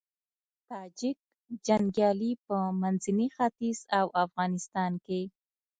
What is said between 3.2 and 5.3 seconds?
ختيځ او افغانستان کې